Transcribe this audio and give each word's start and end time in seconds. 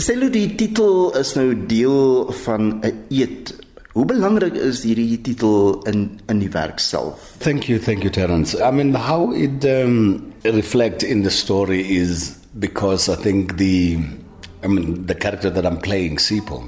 Sello 0.00 0.30
die 0.32 0.54
titel 0.56 1.10
is 1.18 1.34
nou 1.36 1.50
deel 1.68 2.30
van 2.44 2.80
'n 2.80 3.04
eet. 3.12 3.52
Hoe 3.92 4.06
belangrik 4.08 4.54
is 4.54 4.80
hierdie 4.82 5.20
titel 5.20 5.82
in 5.84 6.20
in 6.28 6.38
die 6.40 6.48
werk 6.48 6.78
self? 6.80 7.34
Thank 7.38 7.68
you, 7.68 7.78
thank 7.78 8.02
you, 8.02 8.10
Terrance. 8.10 8.56
I 8.56 8.70
mean, 8.70 8.94
how 8.94 9.32
it 9.32 9.64
um, 9.64 10.32
reflects 10.42 11.04
in 11.04 11.22
the 11.22 11.30
story 11.30 11.82
is 11.98 12.32
because 12.58 13.10
I 13.12 13.16
think 13.16 13.58
the, 13.58 13.98
I 14.64 14.68
mean, 14.68 15.04
the 15.06 15.14
character 15.14 15.50
that 15.50 15.66
I'm 15.66 15.80
playing, 15.80 16.16
Sipho, 16.16 16.62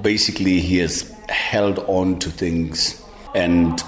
basically 0.00 0.60
he 0.60 0.78
has 0.78 1.12
held 1.28 1.78
on 1.88 2.18
to 2.20 2.30
things 2.30 3.02
and 3.34 3.82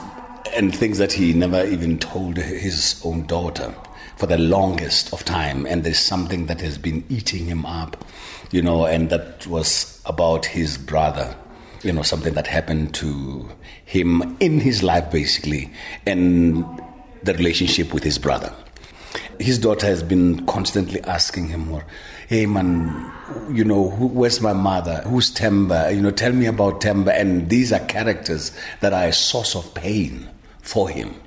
and 0.54 0.76
things 0.76 0.98
that 0.98 1.12
he 1.12 1.32
never 1.32 1.64
even 1.64 1.98
told 1.98 2.36
his 2.36 3.00
own 3.02 3.26
daughter 3.26 3.74
for 4.16 4.26
the 4.26 4.38
longest 4.38 5.12
of 5.12 5.24
time 5.24 5.66
and 5.66 5.84
there's 5.84 5.98
something 5.98 6.46
that 6.46 6.60
has 6.60 6.78
been 6.78 7.02
eating 7.08 7.46
him 7.46 7.66
up 7.66 8.04
you 8.54 8.62
know 8.62 8.86
and 8.86 9.10
that 9.10 9.44
was 9.48 10.00
about 10.06 10.46
his 10.46 10.78
brother 10.78 11.34
you 11.82 11.92
know 11.92 12.02
something 12.02 12.34
that 12.34 12.46
happened 12.46 12.94
to 12.94 13.48
him 13.84 14.36
in 14.38 14.60
his 14.60 14.80
life 14.80 15.10
basically 15.10 15.68
and 16.06 16.64
the 17.24 17.34
relationship 17.34 17.92
with 17.92 18.04
his 18.04 18.18
brother. 18.18 18.52
His 19.40 19.58
daughter 19.58 19.86
has 19.86 20.02
been 20.02 20.46
constantly 20.46 21.00
asking 21.02 21.48
him 21.48 21.66
more 21.68 21.84
hey 22.28 22.46
man 22.46 23.12
you 23.50 23.64
know 23.64 23.90
who, 23.90 24.06
where's 24.06 24.40
my 24.40 24.52
mother? 24.52 25.02
Who's 25.04 25.34
Themba? 25.34 25.92
You 25.92 26.00
know 26.00 26.12
tell 26.12 26.32
me 26.32 26.46
about 26.46 26.80
Themba. 26.80 27.18
And 27.18 27.48
these 27.48 27.72
are 27.72 27.80
characters 27.80 28.56
that 28.80 28.92
are 28.92 29.06
a 29.06 29.12
source 29.12 29.56
of 29.56 29.74
pain 29.74 30.28
for 30.60 30.88
him. 30.88 31.20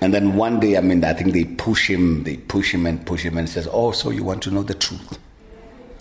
And 0.00 0.14
then 0.14 0.36
one 0.36 0.60
day 0.60 0.76
i 0.76 0.80
mean 0.80 1.02
i 1.04 1.12
think 1.12 1.32
they 1.32 1.44
push 1.44 1.88
him 1.90 2.22
they 2.22 2.36
push 2.36 2.72
him 2.72 2.86
and 2.86 3.04
push 3.04 3.22
him 3.22 3.36
and 3.36 3.48
says 3.48 3.68
oh 3.72 3.90
so 3.90 4.10
you 4.10 4.22
want 4.22 4.42
to 4.42 4.50
know 4.50 4.62
the 4.62 4.74
truth 4.74 5.18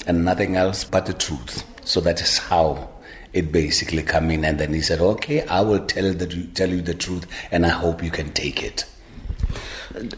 and 0.07 0.25
nothing 0.25 0.55
else 0.55 0.83
but 0.83 1.05
the 1.05 1.13
truth. 1.13 1.63
So 1.83 2.01
that 2.01 2.21
is 2.21 2.37
how 2.37 2.89
it 3.33 3.51
basically 3.51 4.03
come 4.03 4.31
in. 4.31 4.45
And 4.45 4.59
then 4.59 4.73
he 4.73 4.81
said 4.81 4.99
okay 4.99 5.45
i 5.47 5.61
will 5.61 5.85
tell 5.85 6.13
the 6.13 6.27
tell 6.53 6.69
you 6.69 6.81
the 6.81 6.93
truth 6.93 7.25
and 7.51 7.65
i 7.65 7.69
hope 7.69 8.03
you 8.03 8.11
can 8.11 8.31
take 8.33 8.63
it. 8.63 8.85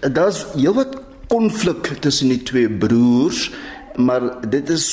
Daar's 0.02 0.46
heelwat 0.54 1.02
konflik 1.28 1.88
tussen 2.02 2.30
die 2.30 2.44
twee 2.46 2.70
broers, 2.70 3.48
maar 3.96 4.50
dit 4.50 4.70
is 4.70 4.88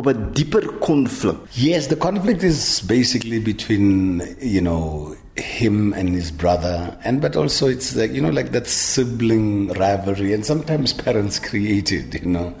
op 0.00 0.06
'n 0.08 0.30
dieper 0.32 0.64
konflik. 0.80 1.36
Yes, 1.50 1.86
the 1.88 1.96
conflict 1.96 2.42
is 2.42 2.82
basically 2.86 3.40
between 3.40 4.22
you 4.40 4.60
know 4.60 5.14
him 5.34 5.92
and 5.92 6.08
his 6.08 6.30
brother, 6.30 6.96
and 7.04 7.20
but 7.20 7.36
also 7.36 7.68
it's 7.68 7.94
like 7.94 8.14
you 8.14 8.22
know 8.22 8.32
like 8.32 8.52
that 8.52 8.66
sibling 8.68 9.72
rivalry, 9.72 10.32
and 10.32 10.44
sometimes 10.46 10.92
parents 10.92 11.38
create 11.38 11.92
it, 11.92 12.14
you 12.22 12.30
know, 12.30 12.54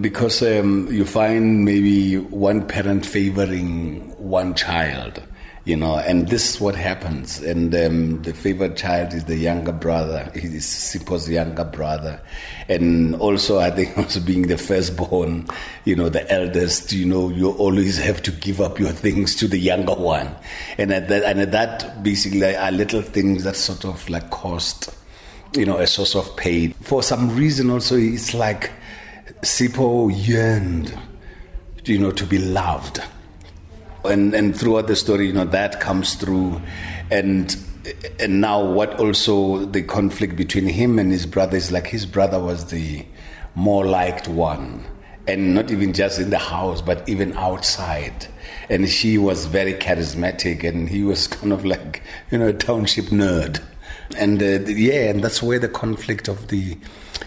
because 0.00 0.42
um, 0.42 0.88
you 0.90 1.04
find 1.04 1.64
maybe 1.64 2.16
one 2.16 2.66
parent 2.66 3.04
favoring 3.04 4.10
one 4.16 4.54
child, 4.54 5.22
you 5.64 5.76
know, 5.76 5.96
and 5.96 6.28
this 6.28 6.54
is 6.54 6.60
what 6.60 6.74
happens. 6.74 7.40
And 7.40 7.74
um, 7.74 8.22
the 8.22 8.32
favored 8.32 8.76
child 8.76 9.12
is 9.12 9.26
the 9.26 9.36
younger 9.36 9.72
brother. 9.72 10.30
He 10.34 10.48
is 10.48 10.64
Sipho's 10.64 11.28
younger 11.28 11.64
brother, 11.64 12.20
and 12.68 13.14
also 13.16 13.58
I 13.58 13.70
think 13.70 13.96
also 13.98 14.20
being 14.20 14.46
the 14.48 14.56
firstborn, 14.56 15.46
you 15.84 15.94
know, 15.94 16.08
the 16.08 16.30
eldest. 16.32 16.92
You 16.92 17.04
know, 17.04 17.28
you 17.28 17.50
always 17.50 17.98
have 17.98 18.22
to 18.22 18.30
give 18.30 18.62
up 18.62 18.80
your 18.80 18.92
things 18.92 19.36
to 19.36 19.46
the 19.46 19.58
younger 19.58 19.94
one, 19.94 20.34
and 20.78 20.90
at 20.90 21.08
that 21.08 21.22
and 21.24 21.40
at 21.40 21.52
that 21.52 22.02
basically 22.02 22.56
are 22.56 22.72
little 22.72 23.02
things 23.02 23.44
that 23.44 23.56
sort 23.56 23.84
of 23.84 24.08
like 24.08 24.30
cost, 24.30 24.88
you 25.54 25.66
know, 25.66 25.76
a 25.76 25.86
source 25.86 26.14
of 26.14 26.34
pain. 26.36 26.72
For 26.80 27.02
some 27.02 27.36
reason, 27.36 27.68
also 27.68 27.96
it's 27.98 28.32
like 28.32 28.70
Sipho 29.42 30.10
yearned, 30.12 30.96
you 31.84 31.98
know, 31.98 32.10
to 32.12 32.26
be 32.26 32.38
loved. 32.38 33.02
And 34.04 34.34
and 34.34 34.56
throughout 34.58 34.88
the 34.88 34.96
story 34.96 35.28
you 35.28 35.32
know 35.32 35.44
that 35.44 35.80
comes 35.80 36.14
through. 36.14 36.60
And 37.10 37.56
and 38.18 38.40
now 38.40 38.64
what 38.64 38.98
also 38.98 39.64
the 39.66 39.82
conflict 39.82 40.36
between 40.36 40.66
him 40.66 40.98
and 40.98 41.12
his 41.12 41.26
brother 41.26 41.56
is 41.56 41.70
like 41.70 41.86
his 41.86 42.06
brother 42.06 42.40
was 42.40 42.66
the 42.66 43.04
more 43.54 43.86
liked 43.86 44.28
one. 44.28 44.84
And 45.28 45.54
not 45.54 45.70
even 45.70 45.92
just 45.92 46.18
in 46.18 46.30
the 46.30 46.38
house 46.38 46.82
but 46.82 47.08
even 47.08 47.32
outside. 47.34 48.26
And 48.68 48.88
she 48.88 49.18
was 49.18 49.46
very 49.46 49.74
charismatic 49.74 50.64
and 50.68 50.88
he 50.88 51.04
was 51.04 51.26
kind 51.28 51.52
of 51.52 51.64
like 51.64 52.02
you 52.30 52.38
know 52.38 52.48
a 52.48 52.52
township 52.52 53.06
nerd 53.06 53.62
and 54.16 54.42
uh, 54.42 54.60
yeah 54.70 55.10
and 55.10 55.22
that's 55.22 55.42
where 55.42 55.58
the 55.58 55.68
conflict 55.68 56.28
of 56.28 56.48
the 56.48 56.76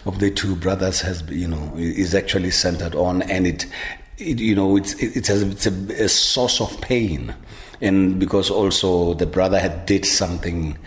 of 0.05 0.19
the 0.19 0.29
two 0.29 0.55
brothers 0.55 1.01
has 1.01 1.23
you 1.29 1.47
know 1.47 1.73
is 1.77 2.13
actually 2.13 2.51
centered 2.51 2.95
on 2.95 3.21
and 3.23 3.47
it 3.47 3.65
it, 4.17 4.39
you 4.39 4.55
know, 4.55 4.77
it's 4.77 4.93
it's 4.93 5.29
a, 5.29 5.49
it's 5.49 5.67
a, 5.67 6.03
a, 6.03 6.09
source 6.09 6.61
of 6.61 6.79
pain, 6.81 7.35
and 7.81 8.19
because 8.19 8.49
also 8.49 9.13
the 9.13 9.25
brother 9.25 9.59
had 9.59 9.85
did 9.85 10.05
something 10.05 10.77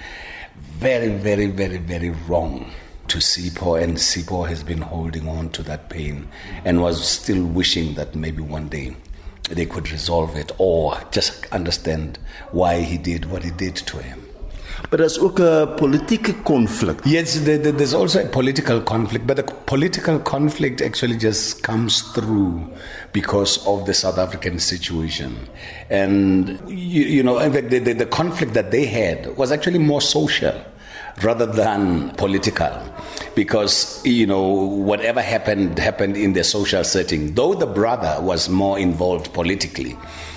very, 0.56 1.08
very, 1.08 1.46
very, 1.46 1.78
very 1.78 2.10
wrong 2.26 2.70
to 3.08 3.18
Sipho, 3.18 3.82
and 3.82 3.96
Sipho 3.96 4.48
has 4.48 4.62
been 4.62 4.80
holding 4.80 5.28
on 5.28 5.50
to 5.50 5.62
that 5.64 5.88
pain 5.90 6.28
and 6.64 6.80
was 6.80 7.06
still 7.06 7.44
wishing 7.44 7.94
that 7.94 8.14
maybe 8.14 8.42
one 8.42 8.68
day 8.68 8.94
they 9.50 9.66
could 9.66 9.90
resolve 9.90 10.36
it 10.36 10.52
or 10.58 10.98
just 11.10 11.46
understand 11.52 12.18
why 12.50 12.80
he 12.80 12.98
did 12.98 13.24
what 13.26 13.42
he 13.42 13.50
did 13.50 13.76
to 13.76 13.98
him. 13.98 14.27
But 14.90 15.00
there's 15.00 15.18
also 15.18 15.64
a 15.64 15.76
political 15.76 16.32
conflict. 16.44 17.06
Yes, 17.06 17.40
there's 17.40 17.92
also 17.92 18.24
a 18.24 18.28
political 18.28 18.80
conflict, 18.80 19.26
but 19.26 19.36
the 19.36 19.42
political 19.42 20.18
conflict 20.18 20.80
actually 20.80 21.18
just 21.18 21.62
comes 21.62 22.00
through 22.12 22.72
because 23.12 23.66
of 23.66 23.84
the 23.84 23.92
South 23.92 24.16
African 24.16 24.58
situation. 24.58 25.36
And, 25.90 26.58
you, 26.66 27.02
you 27.02 27.22
know, 27.22 27.38
in 27.38 27.52
fact, 27.52 27.68
the, 27.68 27.80
the, 27.80 27.92
the 27.92 28.06
conflict 28.06 28.54
that 28.54 28.70
they 28.70 28.86
had 28.86 29.36
was 29.36 29.52
actually 29.52 29.78
more 29.78 30.00
social 30.00 30.54
rather 31.22 31.46
than 31.46 32.10
political. 32.10 32.70
Because 33.34 34.04
you 34.04 34.26
know 34.26 34.42
whatever 34.42 35.20
happened 35.20 35.78
happened 35.78 36.16
in 36.16 36.32
the 36.32 36.42
social 36.44 36.84
setting. 36.84 37.34
Though 37.34 37.54
the 37.54 37.66
brother 37.66 38.20
was 38.20 38.48
more 38.48 38.78
involved 38.78 39.32
politically 39.32 39.96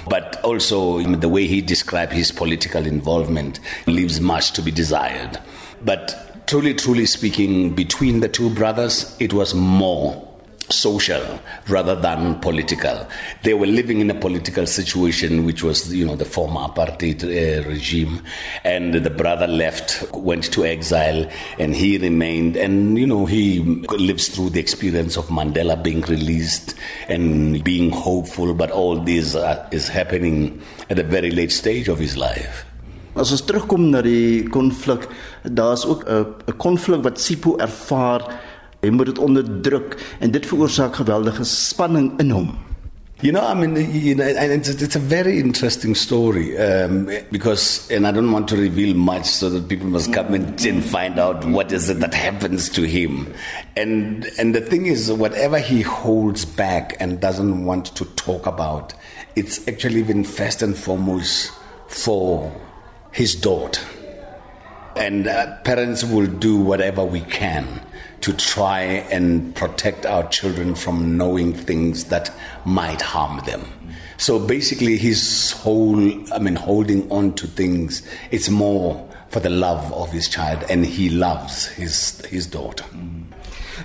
but 0.10 0.42
also 0.44 1.02
the 1.02 1.30
way 1.30 1.48
he 1.48 1.62
described 1.62 2.12
his 2.12 2.32
political 2.32 2.86
involvement 2.86 3.60
leaves 3.86 4.20
much 4.20 4.52
to 4.54 4.62
be 4.62 4.72
desired. 4.72 5.40
But 5.84 6.48
truly 6.48 6.74
truly 6.74 7.06
speaking 7.06 7.74
between 7.76 8.20
the 8.20 8.28
two 8.28 8.50
brothers 8.50 9.16
it 9.20 9.34
was 9.34 9.54
more 9.54 10.31
social 10.72 11.40
rather 11.68 11.96
than 11.96 12.40
political. 12.40 13.08
They 13.44 13.54
were 13.54 13.68
living 13.68 14.00
in 14.00 14.10
a 14.10 14.16
political 14.16 14.66
situation 14.66 15.46
which 15.46 15.64
was, 15.64 15.94
you 15.94 16.06
know, 16.06 16.16
the 16.16 16.26
former 16.26 16.62
apartheid 16.62 17.24
uh, 17.24 17.68
regime. 17.68 18.22
And 18.64 18.94
the 18.94 19.10
brother 19.10 19.48
left, 19.48 20.12
went 20.14 20.52
to 20.54 20.66
exile, 20.66 21.30
and 21.60 21.76
he 21.76 21.98
remained. 21.98 22.58
And, 22.58 22.98
you 22.98 23.08
know, 23.08 23.26
he 23.26 23.60
lives 23.60 24.30
through 24.30 24.52
the 24.52 24.60
experience 24.60 25.18
of 25.18 25.28
Mandela 25.28 25.82
being 25.82 26.02
released 26.02 26.76
and 27.08 27.64
being 27.64 27.92
hopeful. 27.92 28.54
But 28.54 28.72
all 28.72 29.00
this 29.00 29.36
uh, 29.36 29.68
is 29.72 29.88
happening 29.88 30.62
at 30.90 31.00
a 31.00 31.04
very 31.04 31.32
late 31.32 31.52
stage 31.52 31.88
of 31.88 32.00
his 32.00 32.18
life. 32.18 32.66
As 33.12 33.28
ons 33.36 33.42
terugkom 33.44 33.90
na 33.92 34.00
die 34.00 34.48
konflik, 34.48 35.04
daar's 35.44 35.84
ook 35.86 36.08
'n 36.08 36.56
konflik 36.58 37.04
wat 37.04 37.20
Sipho 37.20 37.58
ervaar 37.60 38.24
Hy 38.82 38.90
moet 38.90 39.12
dit 39.12 39.20
onderdruk 39.22 39.96
en 40.20 40.32
dit 40.34 40.46
veroorsaak 40.46 40.96
geweldige 40.98 41.44
spanning 41.46 42.16
in. 42.20 42.32
You 43.22 43.32
know, 43.32 43.46
I 43.46 43.54
mean, 43.54 43.76
you 43.94 44.16
know, 44.16 44.24
and 44.24 44.52
it's, 44.52 44.70
it's 44.70 44.96
a 44.96 45.00
very 45.00 45.40
interesting 45.40 45.94
story 45.94 46.58
um, 46.58 47.06
because, 47.32 47.88
and 47.92 48.08
I 48.08 48.12
don't 48.12 48.32
want 48.32 48.48
to 48.50 48.56
reveal 48.56 48.96
much 48.96 49.26
so 49.26 49.48
that 49.52 49.70
people 49.70 49.86
must 49.86 50.12
come 50.12 50.34
and, 50.34 50.60
and 50.66 50.84
find 50.84 51.20
out 51.20 51.46
what 51.46 51.72
is 51.72 51.92
it 51.92 52.00
that 52.00 52.16
happens 52.16 52.68
to 52.70 52.82
him. 52.82 53.32
And 53.78 54.26
and 54.40 54.56
the 54.56 54.62
thing 54.62 54.88
is, 54.88 55.12
whatever 55.12 55.60
he 55.60 55.84
holds 55.84 56.46
back 56.46 56.98
and 57.00 57.20
doesn't 57.20 57.64
want 57.64 57.96
to 57.98 58.06
talk 58.16 58.48
about, 58.48 58.96
it's 59.36 59.68
actually 59.68 60.00
even 60.00 60.24
first 60.24 60.64
and 60.64 60.76
foremost 60.76 61.52
for 61.90 62.52
his 63.12 63.36
daughter. 63.36 63.86
And 64.96 65.28
uh, 65.28 65.58
parents 65.58 66.04
will 66.04 66.26
do 66.26 66.58
whatever 66.58 67.06
we 67.06 67.22
can 67.22 67.82
to 68.22 68.34
try 68.34 68.82
and 68.82 69.54
protect 69.56 70.06
our 70.06 70.28
children 70.30 70.76
from 70.76 71.18
knowing 71.18 71.54
things 71.54 72.06
that 72.06 72.32
might 72.66 73.02
harm 73.02 73.42
them. 73.46 73.66
So 74.18 74.40
basically, 74.40 74.98
his 74.98 75.52
whole, 75.52 75.98
I 76.32 76.40
mean, 76.40 76.56
holding 76.56 77.12
on 77.12 77.34
to 77.34 77.48
things, 77.48 78.08
it's 78.30 78.50
more 78.50 79.10
for 79.30 79.40
the 79.40 79.50
love 79.50 79.92
of 79.94 80.12
his 80.12 80.28
child, 80.28 80.64
and 80.70 80.86
he 80.86 81.10
loves 81.10 81.68
his, 81.68 82.24
his 82.26 82.46
daughter. 82.46 82.86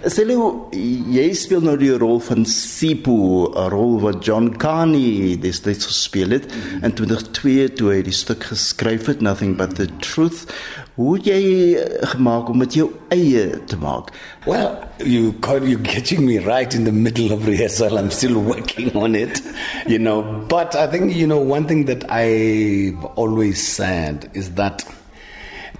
Selo 0.05 0.69
jy 0.77 1.27
speel 1.37 1.63
nou 1.65 1.77
die 1.81 1.93
rol 1.97 2.19
van 2.21 2.45
Sipho, 2.45 3.49
'n 3.49 3.71
rol 3.73 4.01
wat 4.03 4.25
John 4.25 4.51
Carney 4.57 5.39
destyds 5.41 5.87
gespeel 5.87 6.31
het 6.37 6.45
in 6.83 6.93
2002 6.93 7.73
toe 7.73 7.93
hy 7.95 8.03
die 8.03 8.13
stuk 8.13 8.45
geskryf 8.45 9.07
het 9.07 9.21
Nothing 9.21 9.57
but 9.57 9.77
the 9.77 9.89
Truth. 10.01 10.53
Hoe 10.97 11.19
jy 11.19 11.77
gemaak 12.13 12.49
om 12.49 12.59
dit 12.59 12.75
jou 12.75 12.91
eie 13.11 13.65
te 13.67 13.77
maak? 13.77 14.13
Well, 14.47 14.79
you 14.99 15.33
call 15.41 15.65
you 15.65 15.79
getting 15.79 16.27
me 16.27 16.39
right 16.39 16.75
in 16.75 16.85
the 16.85 16.93
middle 16.93 17.33
of 17.33 17.47
rehearsal. 17.47 17.99
I'm 17.99 18.11
still 18.11 18.41
working 18.41 18.95
on 18.97 19.15
it, 19.15 19.43
you 19.87 19.99
know. 19.99 20.23
But 20.49 20.75
I 20.75 20.87
think 20.87 21.15
you 21.15 21.27
know 21.27 21.41
one 21.41 21.67
thing 21.67 21.87
that 21.87 22.05
I've 22.11 23.05
always 23.17 23.61
said 23.61 24.31
is 24.35 24.55
that 24.55 24.85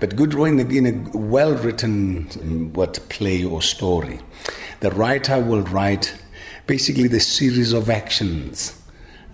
but 0.01 0.17
good 0.17 0.35
in 0.35 0.61
a, 0.61 0.65
in 0.65 0.87
a 0.87 1.17
well-written 1.17 2.73
what 2.75 3.01
play 3.09 3.45
or 3.45 3.63
story, 3.63 4.21
the 4.81 4.91
writer 4.91 5.41
will 5.41 5.63
write 5.63 6.15
basically 6.67 7.09
the 7.09 7.21
series 7.21 7.73
of 7.73 7.89
actions 7.89 8.81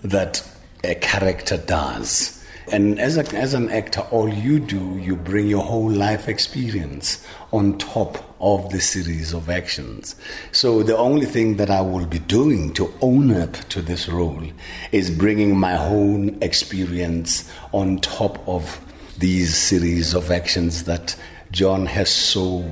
that 0.03 0.47
a 0.85 0.95
character 0.95 1.57
does 1.57 2.43
and 2.71 3.01
as, 3.01 3.17
a, 3.17 3.37
as 3.37 3.55
an 3.55 3.71
actor, 3.71 4.01
all 4.11 4.29
you 4.29 4.61
do, 4.61 4.97
you 4.97 5.17
bring 5.17 5.49
your 5.49 5.63
whole 5.65 5.91
life 5.91 6.29
experience 6.29 7.27
on 7.53 7.77
top 7.79 8.35
of 8.41 8.71
the 8.71 8.81
series 8.81 9.33
of 9.33 9.51
actions. 9.51 10.15
So 10.53 10.83
the 10.83 10.97
only 10.97 11.27
thing 11.27 11.57
that 11.57 11.71
I 11.71 11.81
will 11.81 12.07
be 12.07 12.21
doing 12.21 12.73
to 12.75 12.93
own 13.01 13.33
up 13.35 13.53
to 13.71 13.83
this 13.83 14.09
role 14.09 14.45
is 14.93 15.11
bringing 15.11 15.59
my 15.59 15.77
own 15.77 16.39
experience 16.41 17.51
on 17.73 17.99
top 17.99 18.47
of 18.49 18.81
these 19.23 19.57
series 19.57 20.15
of 20.15 20.33
actions 20.33 20.83
that 20.83 21.15
John 21.53 21.87
has 21.87 22.11
so 22.11 22.69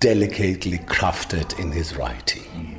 delicately 0.00 0.76
crafted 0.80 1.58
in 1.58 1.72
his 1.72 1.96
writing. 1.96 2.78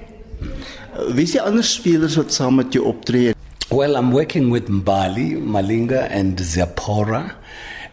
Wie 1.09 1.23
is 1.23 1.33
die 1.33 1.41
ander 1.41 1.65
spelers 1.65 2.19
wat 2.21 2.29
saam 2.35 2.59
met 2.61 2.75
jou 2.77 2.85
optree? 2.85 3.33
Well, 3.71 3.97
I'm 3.97 4.11
working 4.13 4.51
with 4.51 4.69
Mbali, 4.69 5.41
Malinga, 5.41 6.05
and 6.11 6.37
Ziapora. 6.37 7.33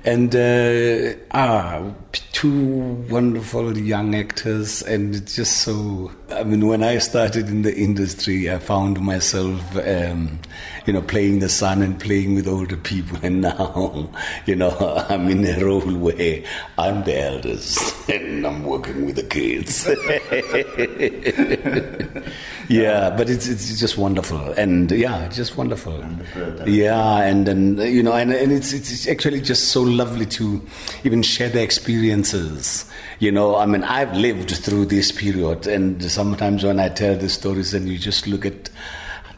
And 0.04 0.36
uh, 0.36 1.16
ah, 1.32 1.80
two 2.12 3.04
wonderful 3.10 3.76
young 3.76 4.14
actors, 4.14 4.82
and 4.82 5.14
it's 5.14 5.36
just 5.36 5.58
so. 5.58 6.10
I 6.30 6.44
mean, 6.44 6.66
when 6.66 6.82
I 6.82 6.98
started 6.98 7.48
in 7.48 7.62
the 7.62 7.76
industry, 7.76 8.50
I 8.50 8.58
found 8.58 9.00
myself, 9.00 9.76
um, 9.76 10.38
you 10.86 10.92
know, 10.92 11.02
playing 11.02 11.40
the 11.40 11.48
son 11.48 11.82
and 11.82 12.00
playing 12.00 12.34
with 12.34 12.48
older 12.48 12.76
people, 12.76 13.18
and 13.22 13.42
now, 13.42 14.10
you 14.46 14.56
know, 14.56 14.70
I'm 15.08 15.28
in 15.28 15.44
a 15.44 15.64
role 15.64 15.80
where 15.80 16.42
I'm 16.78 17.04
the 17.04 17.20
eldest 17.20 17.94
and 18.08 18.46
I'm 18.46 18.64
working 18.64 19.04
with 19.04 19.16
the 19.16 19.24
kids. 19.24 19.86
yeah, 22.68 23.10
but 23.10 23.28
it's 23.28 23.48
it's 23.48 23.78
just 23.78 23.98
wonderful, 23.98 24.52
and 24.52 24.90
yeah, 24.90 25.28
just 25.28 25.56
wonderful. 25.56 26.04
Yeah, 26.66 27.18
and 27.18 27.46
then 27.46 27.78
you 27.78 28.02
know, 28.02 28.12
and, 28.12 28.32
and 28.32 28.52
it's 28.52 28.72
it's 28.72 29.08
actually 29.08 29.40
just 29.40 29.68
so 29.68 29.82
lovely 29.82 30.26
to 30.26 30.64
even 31.04 31.22
share 31.22 31.48
the 31.48 31.60
experiences. 32.00 32.90
You 33.18 33.32
know, 33.32 33.56
I 33.56 33.66
mean, 33.66 33.84
I've 33.84 34.14
lived 34.14 34.50
through 34.50 34.86
this 34.86 35.12
period, 35.12 35.66
and 35.66 36.02
sometimes 36.10 36.64
when 36.64 36.80
I 36.80 36.88
tell 36.88 37.16
the 37.16 37.28
stories, 37.28 37.74
and 37.74 37.88
you 37.88 37.98
just 37.98 38.26
look 38.26 38.46
at 38.46 38.70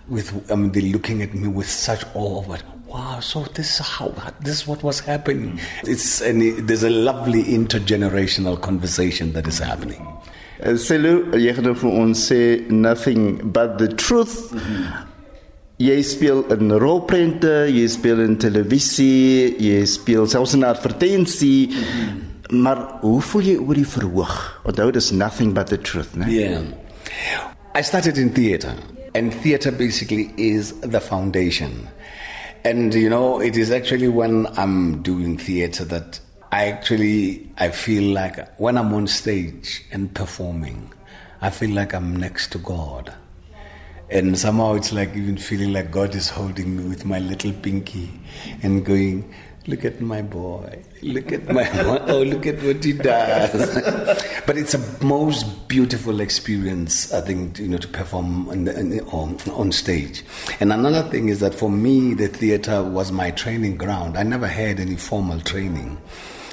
with 0.08 0.50
I 0.50 0.56
mean, 0.56 0.72
they're 0.72 0.82
looking 0.82 1.22
at 1.22 1.34
me 1.34 1.48
with 1.48 1.68
such 1.68 2.04
awe, 2.14 2.42
but 2.42 2.62
wow, 2.86 3.20
so 3.20 3.44
this 3.54 3.80
is 3.80 3.86
how 3.86 4.14
this 4.40 4.62
is 4.62 4.66
what 4.66 4.82
was 4.82 5.00
happening. 5.00 5.60
It's 5.84 6.20
and 6.20 6.68
there's 6.68 6.82
a 6.82 6.90
lovely 6.90 7.42
intergenerational 7.44 8.60
conversation 8.60 9.32
that 9.32 9.46
is 9.46 9.58
happening. 9.58 10.06
Gaan 10.62 11.64
nou 11.66 11.74
vir 11.74 11.90
ons 11.90 12.20
sê 12.28 12.60
nothing 12.70 13.40
but 13.52 13.78
the 13.78 13.88
truth. 13.88 14.52
Mm 14.52 14.58
-hmm. 14.58 15.08
Jy 15.82 16.02
speel 16.02 16.44
in 16.54 16.70
rolprente, 16.78 17.66
jy 17.66 17.88
speel 17.88 18.20
in 18.20 18.36
televisie, 18.36 19.56
jy 19.58 19.84
speel 19.86 20.26
selfs 20.26 20.54
in 20.54 20.62
advertensie. 20.64 21.66
Mm 21.66 21.74
-hmm. 21.74 22.31
Maar 22.52 22.99
hoe 23.00 23.20
voel 23.25 23.46
jy 23.49 23.56
oor 23.56 23.78
die 23.78 23.88
verhoog? 23.88 24.32
Onthou 24.69 24.90
dis 24.93 25.10
nothing 25.16 25.54
but 25.56 25.70
the 25.72 25.78
truth, 25.81 26.12
né? 26.20 26.28
Yeah. 26.28 26.60
I 27.75 27.81
started 27.81 28.19
in 28.19 28.28
theater 28.32 28.75
and 29.14 29.32
theater 29.32 29.72
basically 29.72 30.31
is 30.37 30.75
the 30.81 31.00
foundation. 31.00 31.88
And 32.64 32.93
you 32.94 33.08
know, 33.08 33.40
it 33.40 33.56
is 33.56 33.70
actually 33.70 34.08
when 34.08 34.46
I'm 34.58 35.00
doing 35.02 35.38
theater 35.38 35.87
that 35.87 36.20
I 36.52 36.66
actually 36.66 37.49
I 37.56 37.70
feel 37.70 38.12
like 38.12 38.37
when 38.58 38.76
I'm 38.76 38.93
on 38.93 39.06
stage 39.06 39.82
and 39.90 40.12
performing, 40.14 40.93
I 41.40 41.48
feel 41.48 41.70
like 41.70 41.94
I'm 41.94 42.14
next 42.14 42.52
to 42.52 42.58
God. 42.58 43.14
And 44.10 44.38
somehow 44.38 44.75
it's 44.75 44.93
like 44.93 45.16
even 45.16 45.38
feeling 45.38 45.72
like 45.72 45.90
God 45.90 46.14
is 46.14 46.28
holding 46.28 46.76
me 46.76 46.84
with 46.84 47.06
my 47.06 47.19
little 47.19 47.52
pinky 47.52 48.10
and 48.62 48.84
going, 48.84 49.32
Look 49.68 49.84
at 49.84 50.00
my 50.00 50.22
boy. 50.22 50.82
Look 51.02 51.30
at 51.30 51.48
my 51.52 51.68
oh, 52.08 52.22
look 52.22 52.46
at 52.46 52.60
what 52.64 52.82
he 52.82 52.94
does. 52.94 53.74
but 54.46 54.58
it's 54.58 54.74
a 54.74 55.04
most 55.04 55.68
beautiful 55.68 56.20
experience, 56.20 57.12
I 57.12 57.20
think, 57.20 57.60
you 57.60 57.68
know, 57.68 57.78
to 57.78 57.86
perform 57.86 58.48
on, 58.48 58.64
the, 58.64 59.04
on, 59.12 59.38
on 59.52 59.70
stage. 59.70 60.24
And 60.58 60.72
another 60.72 61.08
thing 61.08 61.28
is 61.28 61.38
that 61.40 61.54
for 61.54 61.70
me, 61.70 62.12
the 62.14 62.26
theater 62.26 62.82
was 62.82 63.12
my 63.12 63.30
training 63.30 63.76
ground. 63.76 64.18
I 64.18 64.24
never 64.24 64.48
had 64.48 64.80
any 64.80 64.96
formal 64.96 65.40
training. 65.40 65.96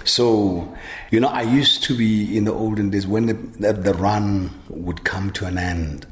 So, 0.03 0.71
you 1.09 1.19
know, 1.19 1.29
I 1.29 1.41
used 1.41 1.83
to 1.85 1.97
be 1.97 2.37
in 2.37 2.43
the 2.45 2.53
olden 2.53 2.91
days 2.91 3.07
when 3.07 3.25
the, 3.25 3.33
the, 3.33 3.73
the 3.73 3.93
run 3.95 4.51
would 4.69 5.03
come 5.03 5.31
to 5.31 5.45
an 5.45 5.57
end. 5.57 6.05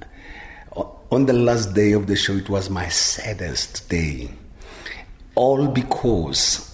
On 1.11 1.27
the 1.27 1.33
last 1.33 1.75
day 1.75 1.91
of 1.91 2.07
the 2.07 2.15
show, 2.15 2.33
it 2.33 2.49
was 2.49 2.71
my 2.71 2.89
saddest 2.89 3.87
day. 3.87 4.31
All 5.35 5.67
because 5.67 6.66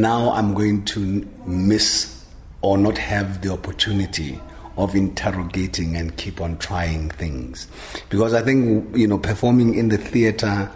now 0.00 0.32
I'm 0.32 0.54
going 0.54 0.84
to 0.86 1.28
miss 1.44 2.24
or 2.62 2.78
not 2.78 2.96
have 2.96 3.42
the 3.42 3.52
opportunity 3.52 4.40
of 4.76 4.94
interrogating 4.94 5.96
and 5.96 6.16
keep 6.16 6.40
on 6.40 6.56
trying 6.58 7.10
things. 7.10 7.66
Because 8.08 8.32
I 8.32 8.42
think, 8.42 8.96
you 8.96 9.06
know, 9.06 9.18
performing 9.18 9.74
in 9.74 9.88
the 9.88 9.98
theater 9.98 10.70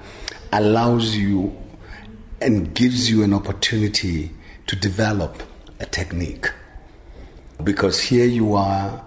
allows 0.53 1.17
you 1.17 1.57
and 2.41 2.75
gives 2.75 3.11
you 3.11 3.23
an 3.23 3.33
opportunity 3.33 4.31
to 4.67 4.77
develop 4.77 5.43
a 5.81 5.87
technique. 5.87 6.51
Because 7.65 8.01
here 8.01 8.27
you 8.27 8.55
are 8.55 9.03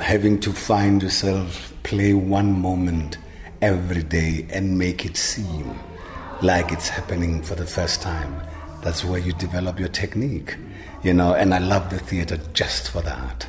having 0.00 0.38
to 0.40 0.52
find 0.52 1.02
yourself 1.02 1.72
play 1.82 2.12
one 2.12 2.60
moment 2.60 3.16
every 3.62 4.02
day 4.02 4.46
and 4.50 4.76
make 4.76 5.06
it 5.06 5.16
seem 5.16 5.78
like 6.42 6.72
it's 6.72 6.88
happening 6.88 7.42
for 7.42 7.54
the 7.54 7.64
first 7.64 8.02
time 8.02 8.42
that's 8.86 9.04
where 9.04 9.18
you 9.18 9.32
develop 9.32 9.80
your 9.80 9.88
technique, 9.88 10.56
you 11.02 11.12
know, 11.12 11.34
and 11.34 11.52
I 11.52 11.58
love 11.58 11.90
the 11.90 11.98
theater 11.98 12.38
just 12.52 12.88
for 12.90 13.02
that. 13.02 13.44